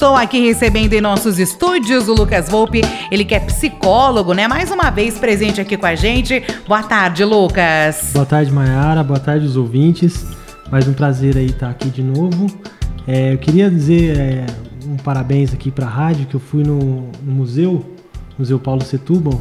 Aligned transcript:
Estou 0.00 0.14
aqui 0.14 0.38
recebendo 0.38 0.92
em 0.92 1.00
nossos 1.00 1.40
estúdios 1.40 2.06
o 2.06 2.14
Lucas 2.14 2.48
Volpe, 2.48 2.82
ele 3.10 3.24
que 3.24 3.34
é 3.34 3.40
psicólogo, 3.40 4.32
né? 4.32 4.46
Mais 4.46 4.70
uma 4.70 4.90
vez 4.90 5.18
presente 5.18 5.60
aqui 5.60 5.76
com 5.76 5.86
a 5.86 5.96
gente. 5.96 6.40
Boa 6.68 6.84
tarde, 6.84 7.24
Lucas. 7.24 8.12
Boa 8.12 8.24
tarde, 8.24 8.52
Mayara. 8.52 9.02
Boa 9.02 9.18
tarde, 9.18 9.44
os 9.44 9.56
ouvintes. 9.56 10.24
Mais 10.70 10.86
um 10.86 10.92
prazer 10.92 11.36
aí 11.36 11.46
estar 11.46 11.68
aqui 11.68 11.88
de 11.88 12.04
novo. 12.04 12.46
É, 13.08 13.32
eu 13.32 13.38
queria 13.38 13.68
dizer 13.68 14.16
é, 14.16 14.46
um 14.86 14.94
parabéns 14.98 15.52
aqui 15.52 15.68
para 15.68 15.86
a 15.86 15.90
rádio, 15.90 16.26
que 16.26 16.36
eu 16.36 16.40
fui 16.40 16.62
no, 16.62 17.10
no, 17.20 17.32
museu, 17.32 17.84
Museu 18.38 18.60
Paulo 18.60 18.84
Setúbal, 18.84 19.40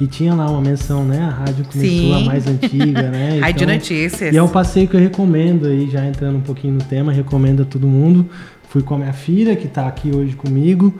e 0.00 0.06
tinha 0.06 0.32
lá 0.32 0.48
uma 0.48 0.60
menção, 0.60 1.04
né? 1.04 1.24
A 1.24 1.44
rádio 1.44 1.64
começou 1.64 1.90
Sim. 1.90 2.22
a 2.22 2.24
mais 2.24 2.46
antiga, 2.46 3.10
né? 3.10 3.30
Então, 3.38 3.40
rádio 3.40 3.66
Notícias. 3.66 4.32
E 4.32 4.36
é 4.36 4.42
um 4.44 4.48
passeio 4.48 4.86
que 4.86 4.94
eu 4.94 5.00
recomendo 5.00 5.66
aí, 5.66 5.90
já 5.90 6.06
entrando 6.06 6.36
um 6.36 6.40
pouquinho 6.40 6.74
no 6.74 6.84
tema, 6.84 7.10
recomendo 7.10 7.64
a 7.64 7.66
todo 7.66 7.88
mundo. 7.88 8.30
Fui 8.68 8.82
com 8.82 8.94
a 8.94 8.98
minha 8.98 9.12
filha, 9.12 9.56
que 9.56 9.66
está 9.66 9.86
aqui 9.86 10.14
hoje 10.14 10.36
comigo, 10.36 10.94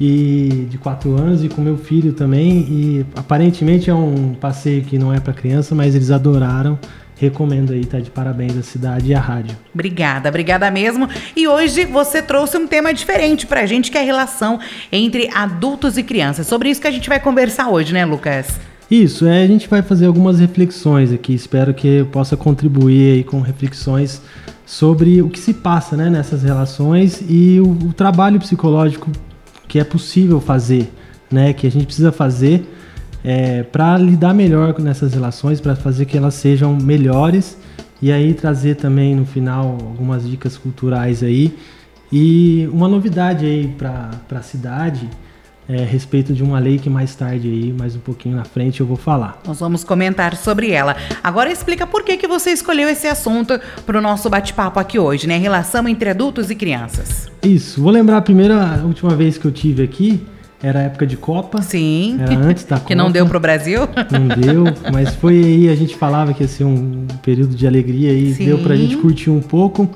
e 0.00 0.66
de 0.68 0.76
4 0.76 1.16
anos, 1.16 1.44
e 1.44 1.48
com 1.48 1.60
meu 1.60 1.78
filho 1.78 2.12
também. 2.12 2.58
E 2.68 3.06
aparentemente 3.14 3.88
é 3.88 3.94
um 3.94 4.34
passeio 4.34 4.82
que 4.82 4.98
não 4.98 5.12
é 5.12 5.20
para 5.20 5.32
criança, 5.32 5.74
mas 5.74 5.94
eles 5.94 6.10
adoraram. 6.10 6.78
Recomendo 7.18 7.72
aí, 7.72 7.82
tá 7.84 7.98
de 7.98 8.10
parabéns 8.10 8.58
a 8.58 8.62
cidade 8.62 9.10
e 9.10 9.14
a 9.14 9.20
rádio. 9.20 9.56
Obrigada, 9.72 10.28
obrigada 10.28 10.70
mesmo. 10.70 11.08
E 11.34 11.48
hoje 11.48 11.86
você 11.86 12.20
trouxe 12.20 12.58
um 12.58 12.66
tema 12.66 12.92
diferente 12.92 13.46
pra 13.46 13.64
gente, 13.64 13.90
que 13.90 13.96
é 13.96 14.02
a 14.02 14.04
relação 14.04 14.60
entre 14.92 15.30
adultos 15.32 15.96
e 15.96 16.02
crianças. 16.02 16.46
Sobre 16.46 16.68
isso 16.68 16.80
que 16.80 16.86
a 16.86 16.90
gente 16.90 17.08
vai 17.08 17.18
conversar 17.18 17.70
hoje, 17.70 17.94
né, 17.94 18.04
Lucas? 18.04 18.60
Isso, 18.90 19.26
é, 19.26 19.42
a 19.42 19.46
gente 19.46 19.66
vai 19.66 19.80
fazer 19.80 20.06
algumas 20.06 20.38
reflexões 20.38 21.10
aqui. 21.10 21.32
Espero 21.34 21.72
que 21.72 21.88
eu 21.88 22.06
possa 22.06 22.36
contribuir 22.36 23.14
aí 23.14 23.24
com 23.24 23.40
reflexões 23.40 24.20
sobre 24.66 25.22
o 25.22 25.30
que 25.30 25.38
se 25.38 25.54
passa 25.54 25.96
né, 25.96 26.10
nessas 26.10 26.42
relações 26.42 27.24
e 27.28 27.60
o, 27.60 27.70
o 27.70 27.92
trabalho 27.92 28.40
psicológico 28.40 29.10
que 29.68 29.78
é 29.78 29.84
possível 29.84 30.40
fazer, 30.40 30.92
né, 31.30 31.52
que 31.52 31.68
a 31.68 31.70
gente 31.70 31.86
precisa 31.86 32.10
fazer 32.10 32.68
é, 33.24 33.62
para 33.62 33.96
lidar 33.96 34.34
melhor 34.34 34.78
nessas 34.80 35.14
relações, 35.14 35.60
para 35.60 35.76
fazer 35.76 36.04
que 36.04 36.16
elas 36.18 36.34
sejam 36.34 36.76
melhores 36.76 37.56
e 38.02 38.10
aí 38.12 38.34
trazer 38.34 38.74
também 38.74 39.14
no 39.14 39.24
final 39.24 39.78
algumas 39.80 40.28
dicas 40.28 40.56
culturais 40.58 41.22
aí. 41.22 41.56
E 42.12 42.68
uma 42.72 42.88
novidade 42.88 43.46
aí 43.46 43.68
para 43.68 44.10
a 44.30 44.42
cidade 44.42 45.08
é, 45.68 45.82
a 45.82 45.86
respeito 45.86 46.32
de 46.32 46.42
uma 46.42 46.58
lei 46.58 46.78
que 46.78 46.88
mais 46.88 47.14
tarde 47.14 47.48
aí, 47.48 47.72
mais 47.72 47.96
um 47.96 48.00
pouquinho 48.00 48.36
na 48.36 48.44
frente, 48.44 48.80
eu 48.80 48.86
vou 48.86 48.96
falar. 48.96 49.40
Nós 49.46 49.58
vamos 49.58 49.82
comentar 49.82 50.36
sobre 50.36 50.70
ela. 50.70 50.96
Agora 51.22 51.50
explica 51.50 51.86
por 51.86 52.04
que, 52.04 52.16
que 52.16 52.28
você 52.28 52.50
escolheu 52.50 52.88
esse 52.88 53.06
assunto 53.06 53.58
para 53.84 53.98
o 53.98 54.00
nosso 54.00 54.30
bate-papo 54.30 54.78
aqui 54.78 54.98
hoje, 54.98 55.26
né? 55.26 55.36
Relação 55.38 55.88
entre 55.88 56.10
adultos 56.10 56.50
e 56.50 56.54
crianças. 56.54 57.30
Isso. 57.42 57.82
Vou 57.82 57.90
lembrar 57.90 58.18
a 58.18 58.22
primeira, 58.22 58.80
a 58.80 58.84
última 58.84 59.14
vez 59.14 59.36
que 59.36 59.44
eu 59.44 59.50
tive 59.50 59.82
aqui, 59.82 60.24
era 60.62 60.80
a 60.80 60.82
época 60.82 61.06
de 61.06 61.16
Copa. 61.16 61.60
Sim. 61.62 62.16
Era 62.20 62.34
antes 62.36 62.64
da 62.64 62.76
Copa. 62.76 62.86
que 62.88 62.94
não 62.94 63.10
deu 63.10 63.26
para 63.26 63.36
o 63.36 63.40
Brasil. 63.40 63.80
Não 64.10 64.28
deu, 64.28 64.64
mas 64.92 65.14
foi 65.16 65.34
aí, 65.34 65.68
a 65.68 65.74
gente 65.74 65.96
falava 65.96 66.32
que 66.32 66.42
ia 66.42 66.48
ser 66.48 66.64
um 66.64 67.06
período 67.22 67.54
de 67.54 67.66
alegria 67.66 68.12
e 68.12 68.34
Sim. 68.34 68.46
deu 68.46 68.58
para 68.58 68.74
a 68.74 68.76
gente 68.76 68.96
curtir 68.96 69.30
um 69.30 69.40
pouco. 69.40 69.88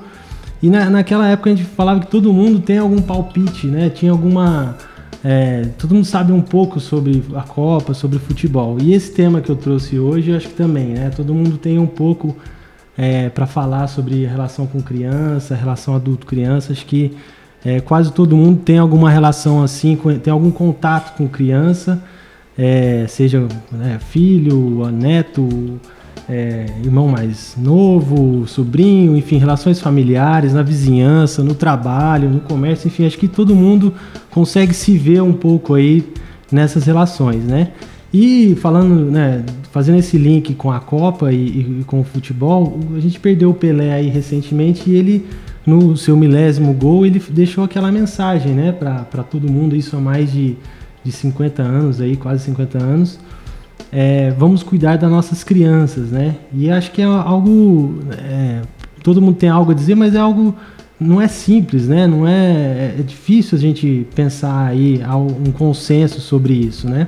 E 0.61 0.69
na, 0.69 0.89
naquela 0.89 1.27
época 1.27 1.49
a 1.49 1.55
gente 1.55 1.67
falava 1.67 2.01
que 2.01 2.07
todo 2.07 2.31
mundo 2.31 2.59
tem 2.59 2.77
algum 2.77 3.01
palpite, 3.01 3.65
né? 3.65 3.89
Tinha 3.89 4.11
alguma 4.11 4.77
é, 5.23 5.69
todo 5.77 5.93
mundo 5.93 6.05
sabe 6.05 6.31
um 6.31 6.41
pouco 6.41 6.79
sobre 6.79 7.23
a 7.35 7.43
Copa, 7.43 7.93
sobre 7.93 8.17
futebol. 8.17 8.77
E 8.81 8.93
esse 8.93 9.11
tema 9.11 9.39
que 9.39 9.49
eu 9.49 9.55
trouxe 9.55 9.99
hoje, 9.99 10.31
eu 10.31 10.37
acho 10.37 10.49
que 10.49 10.55
também, 10.55 10.87
né? 10.87 11.11
Todo 11.15 11.33
mundo 11.33 11.57
tem 11.57 11.77
um 11.77 11.87
pouco 11.87 12.35
é, 12.97 13.29
para 13.29 13.45
falar 13.45 13.87
sobre 13.87 14.25
relação 14.25 14.65
com 14.65 14.81
criança, 14.81 15.55
relação 15.55 15.95
adulto-criança. 15.95 16.73
Acho 16.73 16.85
que 16.85 17.15
é, 17.63 17.79
quase 17.79 18.11
todo 18.11 18.35
mundo 18.35 18.61
tem 18.61 18.79
alguma 18.79 19.11
relação 19.11 19.63
assim, 19.63 19.95
tem 20.23 20.33
algum 20.33 20.49
contato 20.49 21.15
com 21.15 21.27
criança, 21.27 22.01
é, 22.57 23.05
seja 23.07 23.47
né, 23.71 23.99
filho, 23.99 24.89
neto, 24.91 25.79
é, 26.29 26.65
irmão 26.83 27.07
mais 27.07 27.55
novo, 27.57 28.47
sobrinho, 28.47 29.15
enfim, 29.15 29.37
relações 29.37 29.79
familiares, 29.79 30.53
na 30.53 30.61
vizinhança, 30.61 31.43
no 31.43 31.53
trabalho, 31.53 32.29
no 32.29 32.39
comércio, 32.39 32.87
enfim, 32.87 33.05
acho 33.05 33.17
que 33.17 33.27
todo 33.27 33.55
mundo 33.55 33.93
consegue 34.29 34.73
se 34.73 34.97
ver 34.97 35.21
um 35.21 35.33
pouco 35.33 35.73
aí 35.73 36.03
nessas 36.51 36.85
relações, 36.85 37.43
né? 37.43 37.69
E 38.13 38.55
falando, 38.55 39.09
né, 39.09 39.43
fazendo 39.71 39.97
esse 39.97 40.17
link 40.17 40.53
com 40.55 40.69
a 40.69 40.81
Copa 40.81 41.31
e, 41.31 41.79
e, 41.79 41.83
com 41.85 42.01
o 42.01 42.03
futebol, 42.03 42.77
a 42.95 42.99
gente 42.99 43.17
perdeu 43.19 43.51
o 43.51 43.53
Pelé 43.53 43.93
aí 43.93 44.09
recentemente 44.09 44.89
e 44.89 44.95
ele, 44.95 45.25
no 45.65 45.95
seu 45.95 46.17
milésimo 46.17 46.73
gol, 46.73 47.05
ele 47.05 47.21
deixou 47.29 47.63
aquela 47.63 47.89
mensagem, 47.89 48.51
né, 48.53 48.73
para 48.73 49.23
todo 49.23 49.49
mundo, 49.49 49.75
isso 49.75 49.95
há 49.95 49.99
mais 50.01 50.29
de, 50.31 50.57
de 51.03 51.11
50 51.11 51.61
anos 51.63 52.01
aí, 52.01 52.17
quase 52.17 52.43
50 52.43 52.77
anos, 52.77 53.17
é, 53.91 54.31
vamos 54.31 54.63
cuidar 54.63 54.97
das 54.97 55.09
nossas 55.09 55.43
crianças, 55.43 56.11
né? 56.11 56.35
E 56.53 56.69
acho 56.69 56.91
que 56.91 57.01
é 57.01 57.05
algo. 57.05 57.99
É, 58.17 58.61
todo 59.03 59.21
mundo 59.21 59.35
tem 59.35 59.49
algo 59.49 59.71
a 59.71 59.73
dizer, 59.73 59.95
mas 59.95 60.15
é 60.15 60.19
algo. 60.19 60.55
Não 60.99 61.19
é 61.19 61.27
simples, 61.27 61.87
né? 61.87 62.05
Não 62.05 62.27
é, 62.27 62.95
é 62.99 63.03
difícil 63.05 63.57
a 63.57 63.61
gente 63.61 64.05
pensar 64.13 64.67
aí 64.67 65.01
um 65.45 65.51
consenso 65.51 66.21
sobre 66.21 66.53
isso, 66.53 66.87
né? 66.87 67.07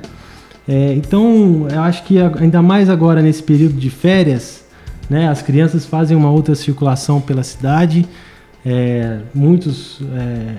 É, 0.68 0.94
então, 0.94 1.68
eu 1.70 1.82
acho 1.82 2.04
que 2.04 2.18
ainda 2.20 2.62
mais 2.62 2.90
agora 2.90 3.22
nesse 3.22 3.44
período 3.44 3.76
de 3.76 3.90
férias, 3.90 4.66
né? 5.10 5.28
As 5.28 5.42
crianças 5.42 5.86
fazem 5.86 6.18
uma 6.18 6.32
outra 6.32 6.56
circulação 6.56 7.22
pela 7.22 7.44
cidade. 7.44 8.06
É, 8.66 9.20
muitos 9.36 10.02
é, 10.16 10.56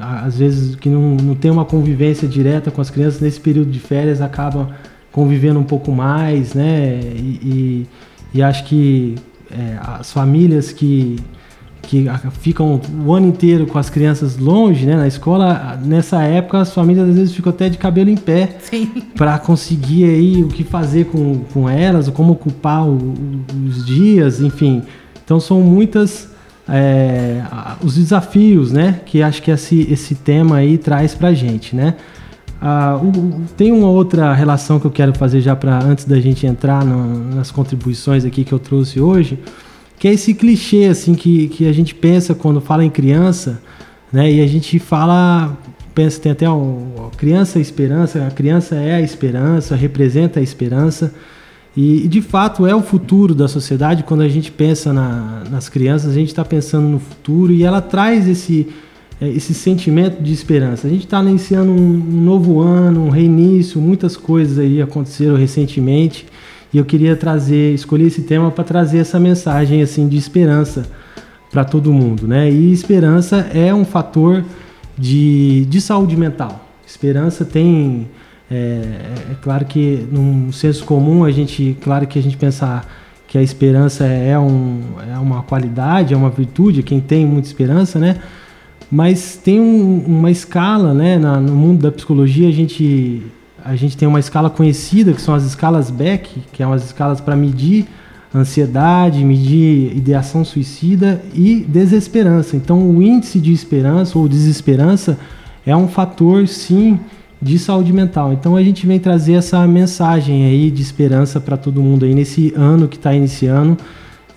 às 0.00 0.38
vezes 0.38 0.76
que 0.76 0.88
não, 0.88 1.16
não 1.16 1.34
tem 1.34 1.50
uma 1.50 1.64
convivência 1.64 2.28
direta 2.28 2.70
com 2.70 2.80
as 2.80 2.90
crianças 2.90 3.20
nesse 3.20 3.40
período 3.40 3.70
de 3.70 3.80
férias 3.80 4.20
acabam 4.20 4.68
convivendo 5.16 5.58
um 5.58 5.64
pouco 5.64 5.90
mais, 5.90 6.52
né? 6.52 7.00
E, 7.16 7.40
e, 7.42 7.86
e 8.34 8.42
acho 8.42 8.64
que 8.64 9.14
é, 9.50 9.78
as 9.98 10.12
famílias 10.12 10.72
que, 10.72 11.16
que 11.80 12.04
ficam 12.32 12.78
o 13.02 13.14
ano 13.14 13.28
inteiro 13.28 13.66
com 13.66 13.78
as 13.78 13.88
crianças 13.88 14.36
longe, 14.36 14.84
né, 14.84 14.94
na 14.94 15.08
escola, 15.08 15.80
nessa 15.82 16.22
época 16.22 16.60
as 16.60 16.74
famílias 16.74 17.08
às 17.08 17.14
vezes 17.14 17.34
ficam 17.34 17.48
até 17.48 17.70
de 17.70 17.78
cabelo 17.78 18.10
em 18.10 18.16
pé 18.16 18.58
para 19.16 19.38
conseguir 19.38 20.04
aí 20.04 20.44
o 20.44 20.48
que 20.48 20.62
fazer 20.62 21.06
com, 21.06 21.38
com 21.50 21.66
elas, 21.66 22.10
como 22.10 22.34
ocupar 22.34 22.86
o, 22.86 23.14
os 23.66 23.86
dias, 23.86 24.42
enfim. 24.42 24.82
Então 25.24 25.40
são 25.40 25.62
muitas 25.62 26.28
é, 26.68 27.42
os 27.82 27.94
desafios, 27.94 28.70
né, 28.70 29.00
que 29.06 29.22
acho 29.22 29.40
que 29.40 29.50
esse, 29.50 29.90
esse 29.90 30.14
tema 30.14 30.56
aí 30.56 30.76
traz 30.76 31.14
para 31.14 31.32
gente, 31.32 31.74
né? 31.74 31.94
Ah, 32.60 32.98
tem 33.56 33.70
uma 33.70 33.88
outra 33.88 34.32
relação 34.32 34.80
que 34.80 34.86
eu 34.86 34.90
quero 34.90 35.12
fazer 35.14 35.40
já 35.40 35.54
para 35.54 35.78
antes 35.82 36.04
da 36.04 36.18
gente 36.18 36.46
entrar 36.46 36.84
no, 36.84 37.34
nas 37.34 37.50
contribuições 37.50 38.24
aqui 38.24 38.44
que 38.44 38.52
eu 38.52 38.58
trouxe 38.58 39.00
hoje, 39.00 39.38
que 39.98 40.08
é 40.08 40.12
esse 40.12 40.32
clichê 40.34 40.86
assim 40.86 41.14
que, 41.14 41.48
que 41.48 41.68
a 41.68 41.72
gente 41.72 41.94
pensa 41.94 42.34
quando 42.34 42.60
fala 42.60 42.84
em 42.84 42.90
criança, 42.90 43.60
né? 44.12 44.30
E 44.32 44.40
a 44.40 44.46
gente 44.46 44.78
fala, 44.78 45.56
pensa 45.94 46.20
tem 46.20 46.32
até 46.32 46.48
o 46.48 47.10
criança 47.16 47.58
é 47.58 47.62
esperança, 47.62 48.26
a 48.26 48.30
criança 48.30 48.74
é 48.76 48.94
a 48.94 49.00
esperança, 49.00 49.74
representa 49.74 50.40
a 50.40 50.42
esperança. 50.42 51.14
E, 51.76 52.08
de 52.08 52.22
fato 52.22 52.66
é 52.66 52.74
o 52.74 52.80
futuro 52.80 53.34
da 53.34 53.48
sociedade 53.48 54.02
quando 54.02 54.22
a 54.22 54.28
gente 54.28 54.50
pensa 54.50 54.94
na, 54.94 55.42
nas 55.50 55.68
crianças, 55.68 56.10
a 56.10 56.14
gente 56.14 56.28
está 56.28 56.42
pensando 56.44 56.88
no 56.88 56.98
futuro 56.98 57.52
e 57.52 57.64
ela 57.64 57.82
traz 57.82 58.26
esse 58.26 58.66
esse 59.20 59.54
sentimento 59.54 60.22
de 60.22 60.32
esperança. 60.32 60.86
A 60.86 60.90
gente 60.90 61.04
está 61.04 61.22
iniciando 61.22 61.72
um, 61.72 61.96
novo 62.22 62.60
ano, 62.60 63.06
um 63.06 63.08
reinício, 63.08 63.80
muitas 63.80 64.16
coisas 64.16 64.58
aí 64.58 64.82
aconteceram 64.82 65.36
recentemente 65.36 66.26
e 66.72 66.78
eu 66.78 66.84
queria 66.84 67.16
trazer, 67.16 67.74
escolher 67.74 68.06
esse 68.06 68.22
tema 68.22 68.50
para 68.50 68.64
trazer 68.64 68.98
essa 68.98 69.18
mensagem 69.18 69.80
assim 69.80 70.06
de 70.06 70.16
esperança 70.16 70.86
para 71.50 71.64
todo 71.64 71.92
mundo, 71.92 72.26
né? 72.28 72.50
E 72.50 72.72
esperança 72.72 73.48
é 73.54 73.72
um 73.72 73.84
fator 73.84 74.44
de, 74.98 75.64
de 75.66 75.80
saúde 75.80 76.16
mental. 76.16 76.68
Esperança 76.86 77.44
tem, 77.44 78.06
é, 78.50 78.54
é 79.30 79.36
claro 79.40 79.64
que 79.64 80.06
num 80.12 80.52
senso 80.52 80.84
comum 80.84 81.24
a 81.24 81.30
gente, 81.30 81.76
claro 81.80 82.06
que 82.06 82.18
a 82.18 82.22
gente 82.22 82.36
pensar 82.36 82.86
que 83.26 83.38
a 83.38 83.42
esperança 83.42 84.04
é, 84.04 84.38
um, 84.38 84.82
é 85.12 85.18
uma 85.18 85.42
qualidade, 85.42 86.12
é 86.12 86.16
uma 86.16 86.30
virtude, 86.30 86.82
quem 86.82 87.00
tem 87.00 87.24
muita 87.24 87.48
esperança, 87.48 87.98
né? 87.98 88.16
Mas 88.90 89.36
tem 89.36 89.60
um, 89.60 90.04
uma 90.06 90.30
escala, 90.30 90.94
né? 90.94 91.18
Na, 91.18 91.40
no 91.40 91.54
mundo 91.54 91.82
da 91.82 91.92
psicologia 91.92 92.48
a 92.48 92.52
gente 92.52 93.22
a 93.64 93.74
gente 93.74 93.96
tem 93.96 94.06
uma 94.06 94.20
escala 94.20 94.48
conhecida 94.48 95.12
que 95.12 95.20
são 95.20 95.34
as 95.34 95.42
escalas 95.42 95.90
Beck, 95.90 96.40
que 96.52 96.62
são 96.62 96.72
as 96.72 96.84
escalas 96.84 97.20
para 97.20 97.34
medir 97.34 97.86
ansiedade, 98.32 99.24
medir 99.24 99.96
ideação 99.96 100.44
suicida 100.44 101.20
e 101.34 101.64
desesperança. 101.66 102.56
Então, 102.56 102.88
o 102.88 103.02
índice 103.02 103.40
de 103.40 103.52
esperança 103.52 104.18
ou 104.18 104.28
desesperança 104.28 105.18
é 105.66 105.76
um 105.76 105.88
fator, 105.88 106.46
sim, 106.46 107.00
de 107.42 107.58
saúde 107.58 107.92
mental. 107.92 108.32
Então, 108.32 108.54
a 108.54 108.62
gente 108.62 108.86
vem 108.86 109.00
trazer 109.00 109.32
essa 109.34 109.66
mensagem 109.66 110.44
aí 110.44 110.70
de 110.70 110.80
esperança 110.80 111.40
para 111.40 111.56
todo 111.56 111.82
mundo 111.82 112.04
aí 112.04 112.14
nesse 112.14 112.52
ano 112.56 112.86
que 112.86 112.96
está 112.96 113.12
iniciando. 113.12 113.76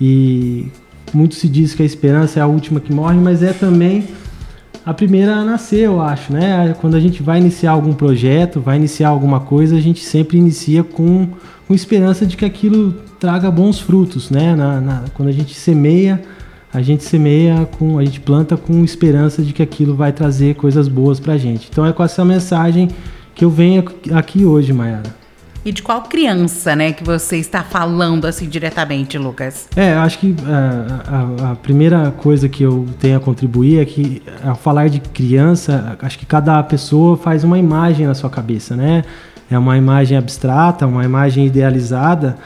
E 0.02 0.68
muito 1.14 1.36
se 1.36 1.48
diz 1.48 1.76
que 1.76 1.84
a 1.84 1.86
esperança 1.86 2.40
é 2.40 2.42
a 2.42 2.48
última 2.48 2.80
que 2.80 2.92
morre, 2.92 3.20
mas 3.20 3.44
é 3.44 3.54
também 3.54 4.06
a 4.86 4.94
primeira 4.94 5.36
a 5.36 5.44
nascer, 5.44 5.82
eu 5.82 6.02
acho, 6.02 6.32
né? 6.34 6.76
Quando 6.80 6.96
a 6.96 7.00
gente 7.00 7.22
vai 7.22 7.40
iniciar 7.40 7.72
algum 7.72 7.94
projeto, 7.94 8.60
vai 8.60 8.78
iniciar 8.78 9.10
alguma 9.10 9.40
coisa, 9.40 9.76
a 9.76 9.82
gente 9.82 10.04
sempre 10.04 10.38
inicia 10.38 10.84
com, 10.84 11.28
com 11.68 11.74
esperança 11.74 12.26
de 12.26 12.38
que 12.38 12.46
aquilo 12.46 12.94
traga 13.20 13.52
bons 13.52 13.80
frutos, 13.80 14.30
né? 14.30 14.56
Na, 14.56 14.80
na, 14.80 15.04
quando 15.14 15.30
a 15.30 15.34
gente 15.34 15.54
semeia, 15.54 16.22
a 16.74 16.82
gente 16.82 17.04
semeia 17.04 17.68
com, 17.78 18.00
a 18.00 18.06
gente 18.06 18.20
planta 18.20 18.56
com 18.56 18.84
esperança 18.84 19.42
de 19.44 19.54
que 19.54 19.62
aquilo 19.62 19.96
vai 19.96 20.12
trazer 20.12 20.56
coisas 20.56 20.88
boas 20.88 21.20
para 21.20 21.34
a 21.34 21.38
gente. 21.38 21.68
Então 21.70 21.86
é 21.86 21.92
com 21.92 22.04
essa 22.04 22.24
mensagem 22.24 22.90
que 23.36 23.44
eu 23.44 23.50
venho 23.50 23.84
aqui 24.12 24.46
hoje, 24.46 24.72
Mayara. 24.74 25.20
E 25.64 25.72
de 25.74 25.84
qual 25.84 26.04
criança, 26.04 26.76
né, 26.76 26.94
que 26.94 27.04
você 27.04 27.38
está 27.38 27.64
falando 27.64 28.26
assim 28.26 28.48
diretamente, 28.48 29.18
Lucas? 29.18 29.68
É, 29.76 29.94
acho 29.94 30.20
que 30.20 30.36
a, 30.46 31.48
a, 31.48 31.52
a, 31.52 31.56
primeira 31.56 32.12
coisa 32.12 32.48
que 32.48 32.64
eu 32.64 32.88
tenho 33.00 33.18
a 33.18 33.20
contribuir 33.20 33.80
é 33.80 33.86
que 33.86 34.22
ao 34.44 34.56
falar 34.56 34.90
de 34.90 35.00
criança, 35.00 35.98
acho 36.02 36.18
que 36.18 36.26
cada 36.26 36.62
pessoa 36.64 37.18
faz 37.18 37.44
uma 37.44 37.60
imagem 37.60 38.08
na 38.08 38.14
sua 38.14 38.30
cabeça, 38.30 38.76
né? 38.76 39.04
É 39.52 39.58
uma 39.58 39.78
imagem 39.78 40.18
abstrata, 40.18 40.88
uma 40.88 41.04
imagem 41.04 41.46
idealizada, 41.46 42.38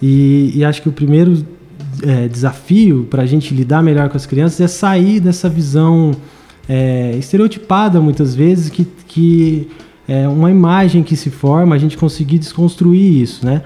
e, 0.00 0.52
e 0.54 0.64
acho 0.64 0.80
que 0.80 0.88
o 0.88 0.92
primeiro 0.92 1.44
é, 2.02 2.28
desafio 2.28 3.06
para 3.10 3.22
a 3.22 3.26
gente 3.26 3.54
lidar 3.54 3.82
melhor 3.82 4.08
com 4.08 4.16
as 4.16 4.26
crianças 4.26 4.60
é 4.60 4.68
sair 4.68 5.20
dessa 5.20 5.48
visão 5.48 6.12
é, 6.68 7.16
estereotipada 7.18 8.00
muitas 8.00 8.34
vezes 8.34 8.70
que, 8.70 8.84
que 9.06 9.68
é 10.10 10.26
uma 10.26 10.50
imagem 10.50 11.04
que 11.04 11.14
se 11.14 11.30
forma, 11.30 11.72
a 11.72 11.78
gente 11.78 11.96
conseguir 11.96 12.40
desconstruir 12.40 13.22
isso, 13.22 13.46
né? 13.46 13.62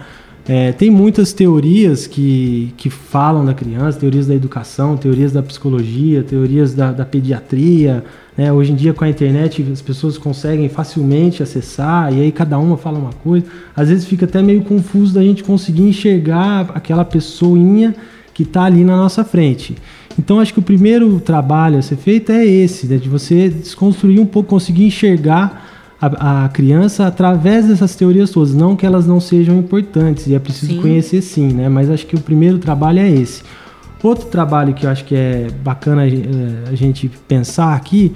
É, 0.46 0.73
tem 0.73 0.91
muitas 0.91 1.32
teorias 1.32 2.06
que, 2.06 2.75
que 2.76 2.91
falam 2.91 3.46
da 3.46 3.55
criança, 3.55 3.99
teorias 3.99 4.26
da 4.26 4.35
educação, 4.35 4.94
teorias 4.94 5.32
da 5.32 5.43
psicologia, 5.43 6.23
teorias 6.23 6.75
da, 6.75 6.93
da 6.93 7.06
pediatria. 7.06 8.05
Né? 8.37 8.52
Hoje 8.52 8.73
em 8.73 8.75
dia, 8.75 8.93
com 8.93 9.05
a 9.05 9.08
internet, 9.08 9.67
as 9.73 9.81
pessoas 9.81 10.19
conseguem 10.19 10.69
facilmente 10.69 11.43
acessar 11.43 12.12
e 12.12 12.20
aí 12.20 12.31
cada 12.31 12.58
uma 12.58 12.76
fala 12.76 12.99
uma 12.99 13.14
coisa. 13.14 13.47
Às 13.75 13.88
vezes 13.88 14.05
fica 14.05 14.26
até 14.26 14.43
meio 14.43 14.62
confuso 14.64 15.14
da 15.14 15.23
gente 15.23 15.43
conseguir 15.43 15.85
enxergar 15.85 16.70
aquela 16.75 17.06
pessoinha 17.06 17.97
que 18.35 18.43
está 18.43 18.64
ali 18.64 18.85
na 18.85 18.99
nossa 18.99 19.25
frente. 19.25 19.75
Então, 20.19 20.40
acho 20.40 20.52
que 20.52 20.58
o 20.58 20.62
primeiro 20.62 21.20
trabalho 21.20 21.79
a 21.79 21.82
ser 21.82 21.97
feito 21.97 22.31
é 22.31 22.44
esse, 22.44 22.87
né? 22.87 22.99
de 22.99 23.08
você 23.08 23.49
desconstruir 23.49 24.20
um 24.20 24.26
pouco, 24.26 24.50
conseguir 24.50 24.85
enxergar 24.85 25.73
a, 26.06 26.45
a, 26.45 26.49
criança 26.49 27.06
através 27.06 27.67
dessas 27.67 27.95
teorias 27.95 28.31
todas. 28.31 28.55
Não 28.55 28.77
que 28.77 28.85
elas 28.85 29.06
não 29.06 29.21
sejam 29.21 29.56
importantes, 29.59 30.27
e 30.27 30.35
é 30.35 30.39
preciso 30.39 30.73
sim. 30.73 30.81
conhecer 30.81 31.23
sim, 31.23 31.49
né? 31.49 31.69
Mas 31.69 31.91
acho 31.91 32.06
que 32.06 32.17
o 32.17 32.21
primeiro 32.21 32.59
trabalho 32.59 33.01
é 33.01 33.11
esse. 33.11 33.43
Outro 34.03 34.27
trabalho 34.27 34.75
que 34.75 34.85
eu 34.85 34.91
acho 34.91 35.05
que 35.05 35.15
é 35.15 35.49
bacana 35.62 36.03
a 36.03 36.06
eh, 36.06 36.77
gente 36.77 37.09
pensar 37.27 37.75
aqui 37.75 38.12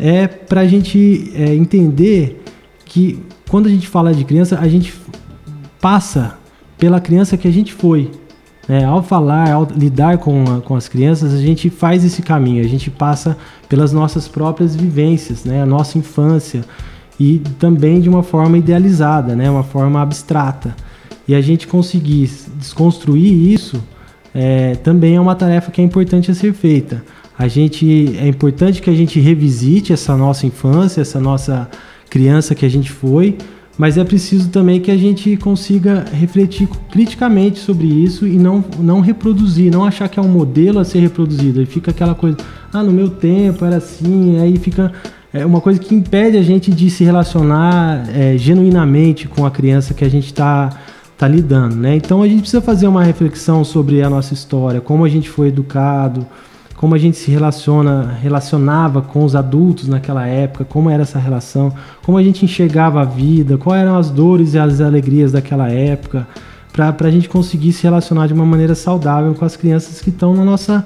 é 0.00 0.26
para 0.26 0.62
a 0.62 0.66
gente 0.66 1.30
é, 1.34 1.54
entender 1.54 2.42
que 2.86 3.22
quando 3.48 3.66
a 3.66 3.68
gente 3.68 3.86
fala 3.86 4.14
de 4.14 4.24
criança, 4.24 4.58
a 4.58 4.66
gente 4.66 4.94
passa 5.78 6.38
pela 6.78 7.00
criança 7.00 7.36
que 7.36 7.46
a 7.46 7.50
gente 7.50 7.72
foi. 7.72 8.10
Né? 8.66 8.84
Ao 8.84 9.02
falar, 9.02 9.52
ao 9.52 9.68
lidar 9.76 10.18
com, 10.18 10.44
a, 10.44 10.60
com 10.60 10.74
as 10.74 10.88
crianças, 10.88 11.32
a 11.34 11.38
gente 11.38 11.70
faz 11.70 12.04
esse 12.04 12.22
caminho, 12.22 12.64
a 12.64 12.68
gente 12.68 12.90
passa 12.90 13.36
pelas 13.68 13.92
nossas 13.92 14.26
próprias 14.26 14.74
vivências, 14.74 15.44
né? 15.44 15.62
a 15.62 15.66
nossa 15.66 15.98
infância 15.98 16.64
e 17.18 17.40
também 17.58 18.00
de 18.00 18.08
uma 18.08 18.22
forma 18.22 18.58
idealizada, 18.58 19.34
né, 19.34 19.50
uma 19.50 19.64
forma 19.64 20.00
abstrata. 20.00 20.74
E 21.26 21.34
a 21.34 21.40
gente 21.40 21.66
conseguir 21.66 22.30
desconstruir 22.56 23.52
isso 23.52 23.82
é, 24.34 24.74
também 24.76 25.16
é 25.16 25.20
uma 25.20 25.34
tarefa 25.34 25.70
que 25.70 25.80
é 25.80 25.84
importante 25.84 26.30
a 26.30 26.34
ser 26.34 26.52
feita. 26.52 27.02
A 27.38 27.48
gente 27.48 28.16
é 28.18 28.26
importante 28.26 28.80
que 28.80 28.90
a 28.90 28.94
gente 28.94 29.18
revisite 29.18 29.92
essa 29.92 30.16
nossa 30.16 30.46
infância, 30.46 31.00
essa 31.00 31.20
nossa 31.20 31.68
criança 32.08 32.54
que 32.54 32.64
a 32.64 32.68
gente 32.68 32.90
foi, 32.90 33.36
mas 33.78 33.98
é 33.98 34.04
preciso 34.04 34.48
também 34.48 34.80
que 34.80 34.90
a 34.90 34.96
gente 34.96 35.36
consiga 35.36 36.04
refletir 36.12 36.66
criticamente 36.90 37.58
sobre 37.58 37.86
isso 37.86 38.26
e 38.26 38.38
não, 38.38 38.64
não 38.78 39.00
reproduzir, 39.00 39.70
não 39.70 39.84
achar 39.84 40.08
que 40.08 40.18
é 40.18 40.22
um 40.22 40.28
modelo 40.28 40.78
a 40.78 40.84
ser 40.84 41.00
reproduzido. 41.00 41.60
Aí 41.60 41.66
fica 41.66 41.90
aquela 41.90 42.14
coisa, 42.14 42.38
ah, 42.72 42.82
no 42.82 42.92
meu 42.92 43.10
tempo 43.10 43.64
era 43.64 43.76
assim, 43.76 44.38
aí 44.40 44.56
fica 44.56 44.92
é 45.40 45.46
uma 45.46 45.60
coisa 45.60 45.78
que 45.78 45.94
impede 45.94 46.36
a 46.36 46.42
gente 46.42 46.70
de 46.70 46.90
se 46.90 47.04
relacionar 47.04 48.08
é, 48.14 48.36
genuinamente 48.36 49.28
com 49.28 49.44
a 49.44 49.50
criança 49.50 49.94
que 49.94 50.04
a 50.04 50.08
gente 50.08 50.26
está 50.26 50.70
tá 51.16 51.26
lidando, 51.26 51.76
né? 51.76 51.96
Então 51.96 52.22
a 52.22 52.28
gente 52.28 52.40
precisa 52.40 52.60
fazer 52.60 52.86
uma 52.86 53.02
reflexão 53.02 53.64
sobre 53.64 54.02
a 54.02 54.10
nossa 54.10 54.34
história, 54.34 54.80
como 54.80 55.04
a 55.04 55.08
gente 55.08 55.28
foi 55.28 55.48
educado, 55.48 56.26
como 56.76 56.94
a 56.94 56.98
gente 56.98 57.16
se 57.16 57.30
relaciona, 57.30 58.18
relacionava 58.22 59.00
com 59.00 59.24
os 59.24 59.34
adultos 59.34 59.88
naquela 59.88 60.26
época, 60.26 60.64
como 60.64 60.90
era 60.90 61.02
essa 61.02 61.18
relação, 61.18 61.72
como 62.02 62.18
a 62.18 62.22
gente 62.22 62.44
enxergava 62.44 63.00
a 63.00 63.04
vida, 63.04 63.56
quais 63.56 63.82
eram 63.82 63.96
as 63.96 64.10
dores 64.10 64.54
e 64.54 64.58
as 64.58 64.80
alegrias 64.80 65.32
daquela 65.32 65.70
época, 65.70 66.26
para 66.72 66.94
a 67.00 67.10
gente 67.10 67.28
conseguir 67.28 67.72
se 67.72 67.82
relacionar 67.84 68.26
de 68.26 68.34
uma 68.34 68.44
maneira 68.44 68.74
saudável 68.74 69.34
com 69.34 69.44
as 69.44 69.56
crianças 69.56 70.02
que 70.02 70.10
estão 70.10 70.34
no, 70.34 70.44
nossa, 70.44 70.84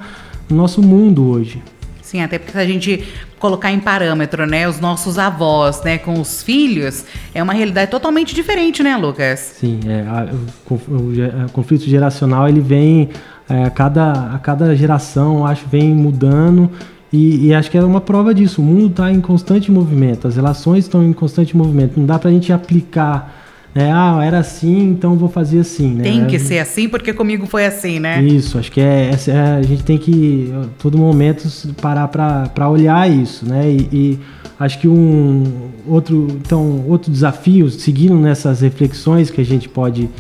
no 0.49 0.57
nosso 0.57 0.81
mundo 0.81 1.29
hoje. 1.29 1.61
Sim, 2.11 2.23
até 2.23 2.41
porque 2.41 2.51
se 2.51 2.59
a 2.59 2.67
gente 2.67 3.05
colocar 3.39 3.71
em 3.71 3.79
parâmetro, 3.79 4.45
né, 4.45 4.69
os 4.69 4.81
nossos 4.81 5.17
avós, 5.17 5.81
né, 5.85 5.97
com 5.97 6.21
os 6.21 6.43
filhos, 6.43 7.05
é 7.33 7.41
uma 7.41 7.53
realidade 7.53 7.89
totalmente 7.89 8.35
diferente, 8.35 8.83
né, 8.83 8.97
Lucas? 8.97 9.39
Sim, 9.61 9.79
é, 9.87 10.01
a, 10.01 10.27
o, 10.69 10.75
o, 10.75 11.47
o, 11.47 11.51
conflito 11.53 11.85
geracional 11.85 12.49
ele 12.49 12.59
vem 12.59 13.11
é, 13.49 13.63
a 13.63 13.71
cada 13.71 14.35
a 14.35 14.39
cada 14.41 14.75
geração, 14.75 15.47
acho, 15.47 15.65
vem 15.69 15.95
mudando 15.95 16.69
e, 17.13 17.47
e, 17.47 17.55
acho 17.55 17.71
que 17.71 17.79
é 17.79 17.85
uma 17.85 18.01
prova 18.01 18.35
disso. 18.35 18.61
O 18.61 18.65
mundo 18.65 18.89
está 18.89 19.13
em 19.13 19.21
constante 19.21 19.71
movimento, 19.71 20.27
as 20.27 20.35
relações 20.35 20.87
estão 20.87 21.05
em 21.05 21.13
constante 21.13 21.57
movimento. 21.57 21.97
Não 21.97 22.07
dá 22.07 22.19
para 22.19 22.29
a 22.29 22.33
gente 22.33 22.53
aplicar 22.53 23.40
né? 23.75 23.91
Ah, 23.93 24.21
era 24.25 24.39
assim, 24.39 24.91
então 24.91 25.17
vou 25.17 25.29
fazer 25.29 25.61
assim, 25.61 25.95
né? 25.95 26.03
Tem 26.03 26.27
que 26.27 26.39
ser 26.39 26.59
assim 26.59 26.89
porque 26.89 27.13
comigo 27.13 27.47
foi 27.47 27.67
assim, 27.67 27.99
né? 27.99 28.23
Isso, 28.23 28.59
acho 28.59 28.71
que 28.71 28.81
é, 28.81 29.11
é 29.29 29.41
a 29.59 29.63
gente 29.63 29.85
tem 29.85 29.97
que 29.97 30.53
todo 30.79 30.99
momento 30.99 31.49
parar 31.81 32.09
para 32.09 32.69
olhar 32.69 33.11
isso, 33.11 33.47
né? 33.47 33.71
E, 33.71 33.89
e, 33.93 34.19
acho 34.59 34.79
que 34.79 34.89
um 34.89 35.71
outro, 35.87 36.27
então, 36.45 36.85
outro 36.87 37.11
desafio, 37.11 37.71
seguindo 37.71 38.17
nessas 38.17 38.61
reflexões 38.61 39.31
que 39.31 39.41
a 39.41 39.45
gente 39.45 39.69
pode 39.69 40.11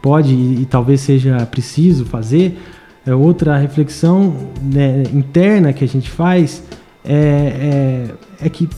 pode 0.00 0.34
e, 0.34 0.62
e 0.62 0.66
talvez 0.66 1.00
seja 1.00 1.46
preciso 1.46 2.04
fazer, 2.04 2.58
é 3.06 3.14
outra 3.14 3.56
reflexão 3.56 4.34
né, 4.60 5.04
interna 5.12 5.72
que 5.72 5.84
a 5.84 5.88
gente 5.88 6.10
faz 6.10 6.62
é, 7.04 8.08
é, 8.40 8.46
é 8.46 8.48
que 8.48 8.68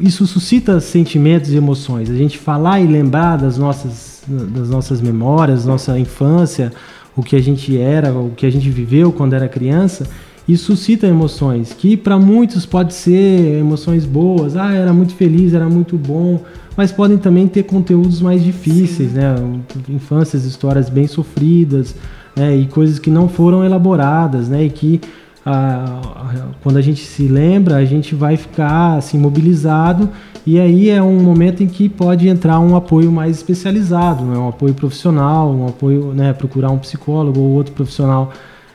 isso 0.00 0.26
suscita 0.26 0.80
sentimentos 0.80 1.50
e 1.50 1.56
emoções. 1.56 2.10
A 2.10 2.14
gente 2.14 2.38
falar 2.38 2.80
e 2.80 2.86
lembrar 2.86 3.36
das 3.36 3.56
nossas, 3.56 4.22
das 4.26 4.68
nossas 4.68 5.00
memórias, 5.00 5.64
nossa 5.64 5.98
infância, 5.98 6.72
o 7.16 7.22
que 7.22 7.36
a 7.36 7.40
gente 7.40 7.78
era, 7.78 8.12
o 8.12 8.30
que 8.30 8.46
a 8.46 8.50
gente 8.50 8.68
viveu 8.70 9.12
quando 9.12 9.34
era 9.34 9.48
criança, 9.48 10.06
isso 10.48 10.64
suscita 10.66 11.06
emoções, 11.06 11.72
que 11.72 11.96
para 11.96 12.18
muitos 12.18 12.66
pode 12.66 12.94
ser 12.94 13.58
emoções 13.58 14.04
boas, 14.04 14.56
ah, 14.56 14.72
era 14.72 14.92
muito 14.92 15.14
feliz, 15.14 15.54
era 15.54 15.68
muito 15.68 15.96
bom, 15.96 16.42
mas 16.76 16.90
podem 16.90 17.18
também 17.18 17.46
ter 17.46 17.62
conteúdos 17.64 18.20
mais 18.20 18.42
difíceis, 18.42 19.12
Sim. 19.12 19.18
né? 19.18 19.34
Infâncias, 19.88 20.44
histórias 20.44 20.88
bem 20.88 21.06
sofridas, 21.06 21.94
né? 22.34 22.56
E 22.56 22.66
coisas 22.66 22.98
que 22.98 23.10
não 23.10 23.28
foram 23.28 23.64
elaboradas, 23.64 24.48
né? 24.48 24.64
E 24.64 24.70
que 24.70 25.00
quando 26.62 26.76
a 26.76 26.82
gente 26.82 27.04
se 27.04 27.26
lembra, 27.26 27.76
a 27.76 27.84
gente 27.84 28.14
vai 28.14 28.36
ficar 28.36 28.96
assim 28.96 29.18
mobilizado 29.18 30.08
e 30.46 30.58
aí 30.58 30.88
é 30.90 31.02
um 31.02 31.20
momento 31.20 31.62
em 31.62 31.66
que 31.66 31.88
pode 31.88 32.28
entrar 32.28 32.58
um 32.60 32.74
apoio 32.74 33.12
mais 33.12 33.36
especializado, 33.36 34.24
né? 34.24 34.38
um 34.38 34.48
apoio 34.48 34.74
profissional, 34.74 35.50
um 35.50 35.68
apoio, 35.68 36.12
né, 36.14 36.32
procurar 36.32 36.70
um 36.70 36.78
psicólogo 36.78 37.40
ou 37.40 37.50
outro 37.50 37.72
profissional 37.72 38.32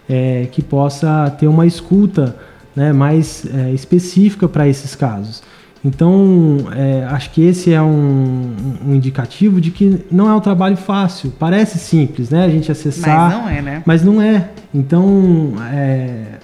é, 0.08 0.48
que 0.52 0.62
possa 0.62 1.30
ter 1.40 1.48
uma 1.48 1.66
escuta 1.66 2.36
né, 2.76 2.94
mais 2.94 3.46
é, 3.46 3.72
específica 3.72 4.48
para 4.48 4.68
esses 4.68 4.96
casos. 4.96 5.42
Então, 5.84 6.58
é, 6.76 7.06
acho 7.12 7.30
que 7.30 7.44
esse 7.44 7.72
é 7.72 7.80
um, 7.80 8.56
um, 8.88 8.96
indicativo 8.96 9.62
de 9.62 9.70
que 9.70 10.04
não 10.12 10.28
é 10.28 10.34
um 10.34 10.40
trabalho 10.40 10.76
fácil. 10.76 11.32
Parece 11.38 11.78
simples, 11.78 12.32
né? 12.32 12.44
A 12.44 12.50
gente 12.50 12.72
acessar. 12.72 13.30
Mas 13.30 13.38
não 13.38 13.50
é, 13.50 13.62
né? 13.62 13.84
Mas 13.86 14.04
não 14.04 14.20
é. 14.20 14.50
Então, 14.74 15.54
é, 15.72 16.40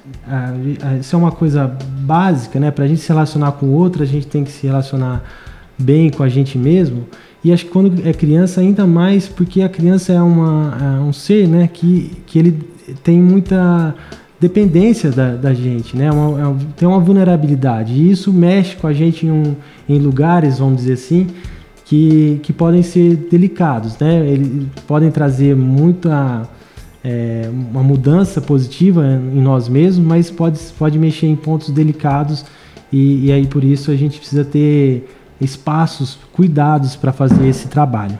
isso 1.00 1.16
é 1.16 1.20
uma 1.20 1.32
coisa 1.32 1.68
básica, 2.02 2.60
né? 2.60 2.72
Para 2.72 2.86
a 2.86 2.88
gente 2.88 3.02
se 3.02 3.10
relacionar 3.10 3.54
com 3.54 3.68
o 3.68 3.72
outro, 3.72 4.04
a 4.04 4.06
gente 4.06 4.28
tem 4.28 4.44
que 4.44 4.52
se 4.52 4.68
relacionar 4.68 5.24
bem 5.78 6.10
com 6.10 6.24
a 6.24 6.30
gente 6.30 6.58
mesmo. 6.58 7.08
E 7.44 7.52
acho 7.52 7.66
que 7.66 7.72
quando 7.72 8.08
é 8.08 8.14
criança, 8.14 8.62
ainda 8.62 8.86
mais, 8.86 9.28
porque 9.28 9.62
a 9.62 9.70
criança 9.70 10.14
é, 10.14 10.22
uma, 10.22 10.78
é 10.80 11.02
um 11.02 11.12
ser, 11.12 11.48
né? 11.48 11.68
Que, 11.72 12.12
que 12.26 12.38
ele 12.38 12.60
tem 13.04 13.20
muita 13.20 13.96
dependência 14.40 15.12
da, 15.12 15.36
da 15.36 15.54
gente, 15.54 15.96
né? 15.98 16.12
Uma, 16.12 16.40
é, 16.40 16.56
tem 16.76 16.88
uma 16.88 17.00
vulnerabilidade. 17.00 17.94
E 17.94 18.12
isso 18.12 18.32
mexe 18.32 18.76
com 18.76 18.88
a 18.88 18.94
gente 18.94 19.26
em, 19.26 19.32
um, 19.32 19.56
em 19.90 19.98
lugares, 20.00 20.60
vamos 20.60 20.78
dizer 20.78 20.94
assim, 20.94 21.28
que, 21.86 22.40
que 22.44 22.54
podem 22.54 22.84
ser 22.84 23.16
delicados, 23.16 23.98
né? 24.00 24.26
Eles 24.28 24.68
podem 24.88 25.12
trazer 25.12 25.56
muita. 25.56 26.48
É, 27.04 27.50
uma 27.52 27.82
mudança 27.82 28.40
positiva 28.40 29.04
em 29.06 29.42
nós 29.42 29.68
mesmos, 29.68 30.06
mas 30.06 30.30
pode, 30.30 30.60
pode 30.78 31.00
mexer 31.00 31.26
em 31.26 31.36
pontos 31.36 31.72
delicados 31.72 32.46
E, 32.94 33.26
e 33.26 33.32
aí 33.32 33.48
por 33.48 33.64
isso 33.64 33.90
a 33.90 33.96
gente 33.96 34.20
precisa 34.20 34.46
ter 34.46 35.10
espaços, 35.40 36.20
cuidados 36.32 36.96
para 36.96 37.12
fazer 37.12 37.48
esse 37.48 37.68
trabalho. 37.68 38.20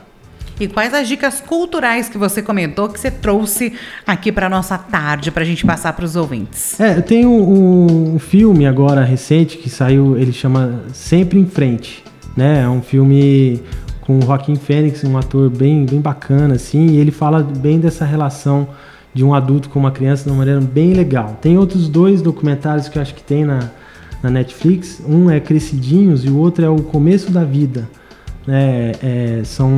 E 0.60 0.68
quais 0.68 0.92
as 0.94 1.08
dicas 1.08 1.40
culturais 1.40 2.08
que 2.08 2.18
você 2.18 2.42
comentou 2.42 2.88
que 2.88 3.00
você 3.00 3.10
trouxe 3.10 3.72
aqui 4.06 4.30
para 4.30 4.48
nossa 4.48 4.76
tarde 4.76 5.30
para 5.30 5.42
a 5.42 5.46
gente 5.46 5.64
passar 5.64 5.92
para 5.92 6.04
os 6.04 6.14
ouvintes? 6.14 6.78
É, 6.78 6.96
eu 6.96 7.02
tenho 7.02 7.30
um, 7.30 8.14
um, 8.14 8.18
filme 8.18 8.66
agora 8.66 9.02
recente 9.02 9.56
que 9.56 9.68
saiu, 9.68 10.16
ele 10.16 10.32
chama 10.32 10.82
Sempre 10.92 11.38
em 11.38 11.46
Frente, 11.46 12.04
né? 12.36 12.62
É 12.62 12.68
um 12.68 12.82
filme 12.82 13.60
com 14.02 14.18
o 14.18 14.22
Joaquim 14.22 14.56
Fênix, 14.56 15.02
um 15.04 15.16
ator 15.16 15.48
bem, 15.48 15.86
bem 15.86 16.00
bacana, 16.00 16.54
assim, 16.54 16.88
e 16.88 16.96
ele 16.98 17.10
fala 17.10 17.42
bem 17.42 17.80
dessa 17.80 18.04
relação 18.04 18.68
de 19.14 19.24
um 19.24 19.34
adulto 19.34 19.68
com 19.68 19.78
uma 19.78 19.90
criança 19.90 20.24
de 20.24 20.30
uma 20.30 20.38
maneira 20.38 20.60
bem 20.60 20.92
legal. 20.92 21.36
Tem 21.40 21.56
outros 21.56 21.88
dois 21.88 22.20
documentários 22.20 22.88
que 22.88 22.98
eu 22.98 23.02
acho 23.02 23.14
que 23.14 23.22
tem 23.22 23.44
na, 23.44 23.70
na 24.22 24.30
Netflix. 24.30 25.02
Um 25.06 25.30
é 25.30 25.38
Crescidinhos 25.38 26.24
e 26.24 26.28
o 26.28 26.36
outro 26.36 26.64
é 26.64 26.68
O 26.68 26.82
Começo 26.82 27.30
da 27.30 27.44
Vida. 27.44 27.88
É, 28.48 28.92
é, 29.02 29.44
são 29.44 29.70